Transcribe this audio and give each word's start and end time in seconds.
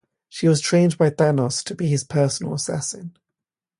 She 0.29 0.47
was 0.47 0.61
trained 0.61 0.97
by 0.97 1.11
Thanos 1.11 1.63
to 1.65 1.75
be 1.75 1.85
his 1.87 2.03
personal 2.03 2.55
assassin. 2.55 3.15